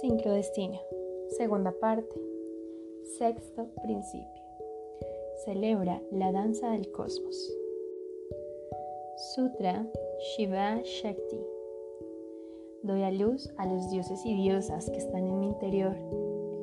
[0.00, 0.80] Sincrodestino.
[1.36, 2.08] Segunda parte.
[3.18, 4.42] Sexto principio.
[5.44, 7.36] Celebra la danza del cosmos.
[9.34, 9.86] Sutra
[10.18, 11.40] Shiva Shakti.
[12.82, 15.94] Doy a luz a los dioses y diosas que están en mi interior.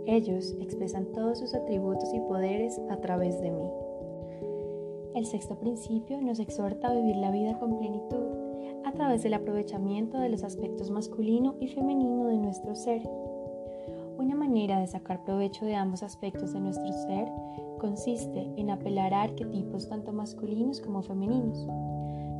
[0.07, 3.69] Ellos expresan todos sus atributos y poderes a través de mí.
[5.13, 8.47] El sexto principio nos exhorta a vivir la vida con plenitud
[8.83, 13.03] a través del aprovechamiento de los aspectos masculino y femenino de nuestro ser
[14.17, 17.27] una manera de sacar provecho de ambos aspectos de nuestro ser
[17.79, 21.67] consiste en apelar a arquetipos tanto masculinos como femeninos.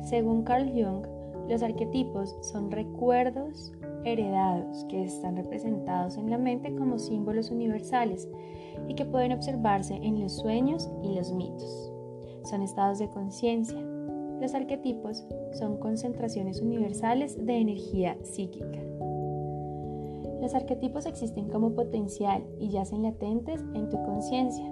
[0.02, 1.06] Según Carl Jung,
[1.48, 3.72] los arquetipos son recuerdos
[4.04, 8.28] heredados que están representados en la mente como símbolos universales
[8.86, 11.92] y que pueden observarse en los sueños y los mitos.
[12.44, 13.80] Son estados de conciencia.
[14.40, 15.24] Los arquetipos
[15.58, 18.78] son concentraciones universales de energía psíquica.
[20.40, 24.64] Los arquetipos existen como potencial y yacen latentes en tu conciencia.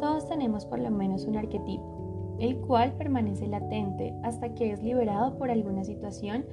[0.00, 5.36] Todos tenemos por lo menos un arquetipo, el cual permanece latente hasta que es liberado
[5.36, 6.46] por alguna situación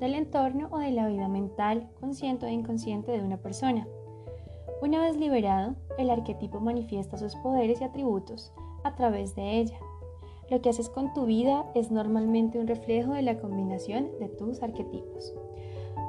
[0.00, 3.86] del entorno o de la vida mental, consciente o inconsciente de una persona.
[4.82, 8.52] Una vez liberado, el arquetipo manifiesta sus poderes y atributos
[8.84, 9.78] a través de ella.
[10.50, 14.62] Lo que haces con tu vida es normalmente un reflejo de la combinación de tus
[14.62, 15.34] arquetipos.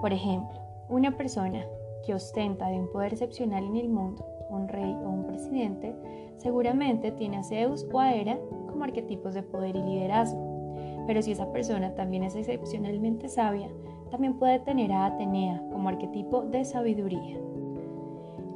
[0.02, 1.66] Por ejemplo, una persona
[2.06, 5.95] que ostenta de un poder excepcional en el mundo, un rey o un presidente,
[6.38, 8.38] seguramente tiene a Zeus o a Hera
[8.70, 10.75] como arquetipos de poder y liderazgo.
[11.06, 13.70] Pero si esa persona también es excepcionalmente sabia,
[14.12, 17.38] también puede tener a Atenea como arquetipo de sabiduría.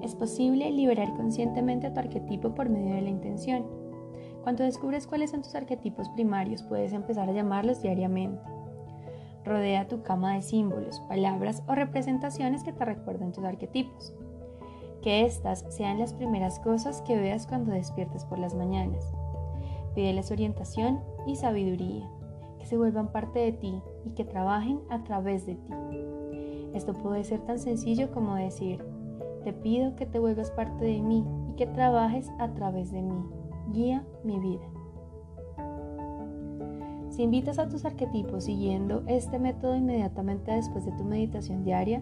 [0.02, 3.66] Es posible liberar conscientemente a tu arquetipo por medio de la intención.
[4.44, 8.42] Cuando descubres cuáles son tus arquetipos primarios, puedes empezar a llamarlos diariamente.
[9.44, 14.14] Rodea tu cama de símbolos, palabras o representaciones que te recuerden tus arquetipos.
[15.02, 19.12] Que estas sean las primeras cosas que veas cuando despiertes por las mañanas.
[19.96, 22.07] Pídeles orientación y sabiduría,
[22.59, 25.74] que se vuelvan parte de ti y que trabajen a través de ti.
[26.74, 28.85] Esto puede ser tan sencillo como decir,
[29.44, 33.25] te pido que te vuelvas parte de mí y que trabajes a través de mí.
[33.72, 34.66] Guía mi vida.
[37.11, 42.01] Si invitas a tus arquetipos siguiendo este método inmediatamente después de tu meditación diaria,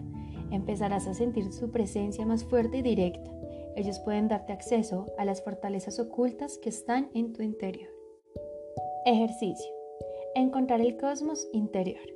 [0.52, 3.30] empezarás a sentir su presencia más fuerte y directa.
[3.74, 7.90] Ellos pueden darte acceso a las fortalezas ocultas que están en tu interior.
[9.04, 9.72] Ejercicio.
[10.36, 12.06] Encontrar el cosmos interior.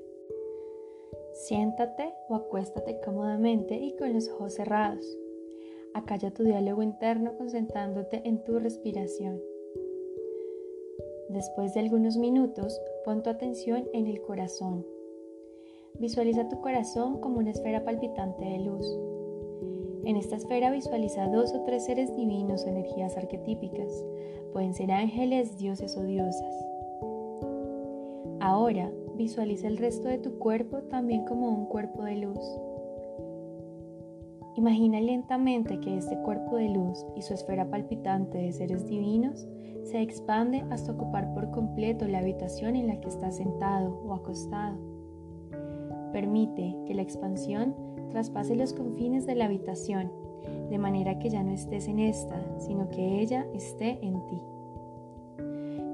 [1.33, 5.05] Siéntate o acuéstate cómodamente y con los ojos cerrados.
[5.95, 9.41] Acalla tu diálogo interno concentrándote en tu respiración.
[11.35, 14.87] Después de algunos minutos, pon tu atención en el corazón.
[15.99, 18.87] Visualiza tu corazón como una esfera palpitante de luz.
[20.05, 24.05] En esta esfera visualiza dos o tres seres divinos o energías arquetípicas.
[24.53, 26.55] Pueden ser ángeles, dioses o diosas.
[28.39, 32.39] Ahora visualiza el resto de tu cuerpo también como un cuerpo de luz.
[34.55, 39.49] Imagina lentamente que este cuerpo de luz y su esfera palpitante de seres divinos
[39.85, 44.79] se expande hasta ocupar por completo la habitación en la que estás sentado o acostado.
[46.13, 47.75] Permite que la expansión
[48.11, 50.11] traspase los confines de la habitación,
[50.71, 54.41] de manera que ya no estés en esta, sino que ella esté en ti.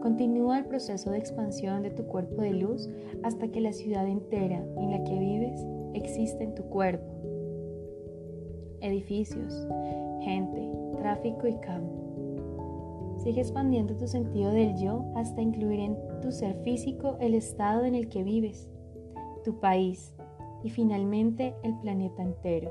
[0.02, 2.88] Continúa el proceso de expansión de tu cuerpo de luz
[3.22, 7.12] hasta que la ciudad entera en la que vives existe en tu cuerpo.
[8.80, 9.66] Edificios,
[10.22, 12.09] gente, tráfico y campo
[13.22, 17.94] Sigue expandiendo tu sentido del yo hasta incluir en tu ser físico el estado en
[17.94, 18.70] el que vives,
[19.44, 20.14] tu país
[20.62, 22.70] y finalmente el planeta entero.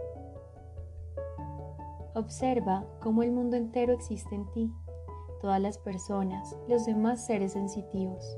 [2.15, 4.73] Observa cómo el mundo entero existe en ti,
[5.39, 8.35] todas las personas, los demás seres sensitivos,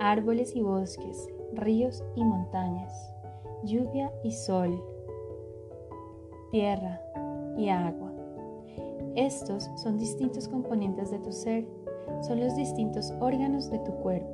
[0.00, 2.92] árboles y bosques, ríos y montañas,
[3.62, 4.82] lluvia y sol,
[6.50, 7.00] tierra
[7.56, 8.15] y agua.
[9.16, 11.66] Estos son distintos componentes de tu ser,
[12.20, 14.28] son los distintos órganos de tu cuerpo.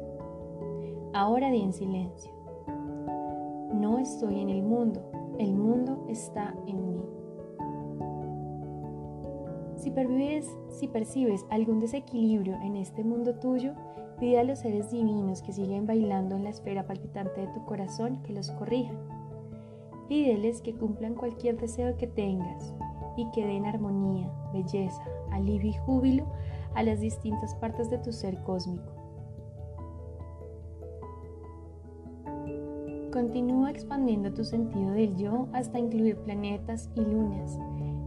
[1.13, 2.33] Ahora di en silencio.
[3.73, 5.01] No estoy en el mundo,
[5.39, 7.01] el mundo está en mí.
[9.77, 13.75] Si percibes, si percibes algún desequilibrio en este mundo tuyo,
[14.19, 18.21] pide a los seres divinos que siguen bailando en la esfera palpitante de tu corazón
[18.25, 18.99] que los corrijan.
[20.09, 22.75] Pídeles que cumplan cualquier deseo que tengas,
[23.17, 26.27] y que den armonía, belleza, alivio y júbilo
[26.75, 29.03] a las distintas partes de tu ser cósmico.
[33.13, 37.59] Continúa expandiendo tu sentido del yo hasta incluir planetas y lunas,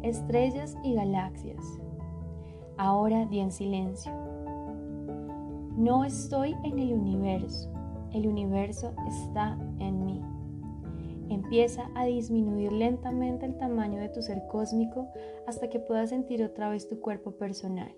[0.02, 1.64] estrellas y galaxias.
[2.78, 4.12] Ahora di en silencio.
[5.78, 7.70] No estoy en el universo,
[8.14, 10.25] el universo está en mí.
[11.36, 15.10] Empieza a disminuir lentamente el tamaño de tu ser cósmico
[15.46, 17.94] hasta que puedas sentir otra vez tu cuerpo personal.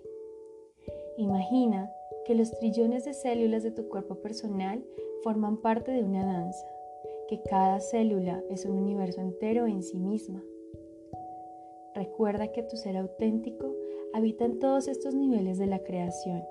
[1.16, 1.88] Imagina
[2.26, 4.84] que los trillones de células de tu cuerpo personal
[5.22, 6.66] forman parte de una danza,
[7.28, 10.42] que cada célula es un universo entero en sí misma.
[11.94, 13.72] Recuerda que tu ser auténtico
[14.14, 16.42] habita en todos estos niveles de la creación,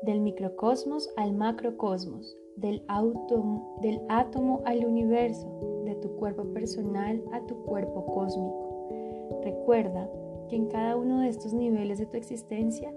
[0.00, 2.82] del microcosmos al macrocosmos, del,
[3.80, 9.40] del átomo al universo, de tu cuerpo personal a tu cuerpo cósmico.
[9.42, 10.08] Recuerda
[10.48, 12.92] que en cada uno de estos niveles de tu existencia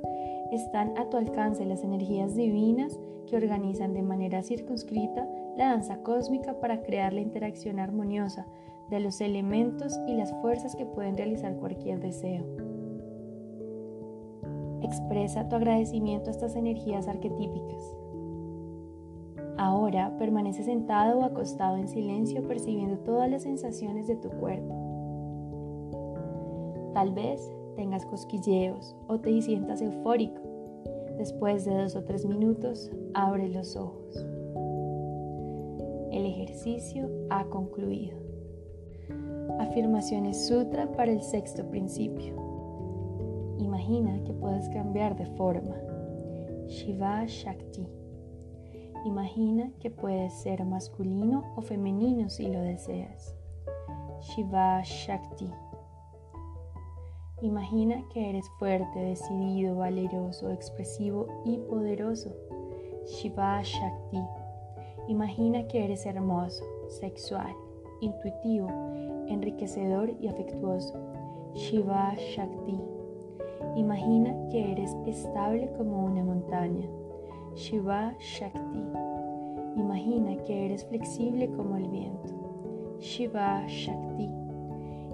[0.52, 6.60] están a tu alcance las energías divinas que organizan de manera circunscrita la danza cósmica
[6.60, 8.46] para crear la interacción armoniosa
[8.90, 12.46] de los elementos y las fuerzas que pueden realizar cualquier deseo.
[14.81, 17.96] Expresa tu agradecimiento a estas energías arquetípicas.
[19.57, 24.74] Ahora permanece sentado o acostado en silencio percibiendo todas las sensaciones de tu cuerpo.
[26.94, 30.42] Tal vez tengas cosquilleos o te sientas eufórico.
[31.18, 34.25] Después de dos o tres minutos, abre los ojos.
[36.12, 38.18] El ejercicio ha concluido.
[39.60, 42.36] Afirmaciones Sutra para el sexto principio.
[43.60, 45.75] Imagina que puedes cambiar de forma.
[46.68, 48.05] Shiva Shakti.
[49.06, 53.36] Imagina que puedes ser masculino o femenino si lo deseas.
[54.19, 55.48] Shiva Shakti.
[57.44, 62.36] Imagina que eres fuerte, decidido, valeroso, expresivo y poderoso.
[63.06, 64.24] Shiva Shakti.
[65.07, 67.56] Imagina que eres hermoso, sexual,
[68.02, 68.69] intuitivo,
[69.28, 70.96] enriquecedor y afectuoso.
[71.54, 72.80] Shiva Shakti.
[73.75, 76.90] Imagina que eres estable como una montaña.
[77.56, 78.84] Shiva Shakti.
[79.78, 82.98] Imagina que eres flexible como el viento.
[83.00, 84.30] Shiva Shakti.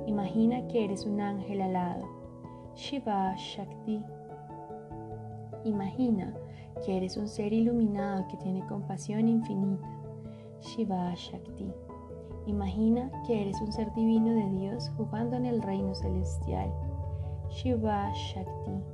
[0.07, 2.03] Imagina que eres un ángel alado.
[2.73, 4.03] Shiva Shakti.
[5.65, 6.33] Imagina
[6.83, 9.87] que eres un ser iluminado que tiene compasión infinita.
[10.61, 11.71] Shiva Shakti.
[12.47, 16.73] Imagina que eres un ser divino de Dios jugando en el reino celestial.
[17.49, 18.90] Shiva Shakti.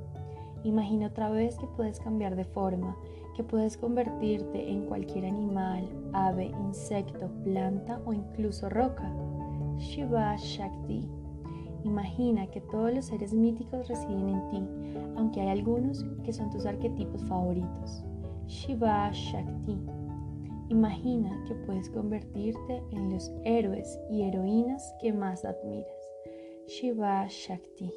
[0.64, 2.96] Imagina otra vez que puedes cambiar de forma
[3.38, 9.14] que puedes convertirte en cualquier animal, ave, insecto, planta o incluso roca.
[9.76, 11.08] Shiva Shakti.
[11.84, 14.68] Imagina que todos los seres míticos residen en ti,
[15.16, 18.02] aunque hay algunos que son tus arquetipos favoritos.
[18.48, 19.78] Shiva Shakti.
[20.70, 25.86] Imagina que puedes convertirte en los héroes y heroínas que más admiras.
[26.66, 27.92] Shiva Shakti.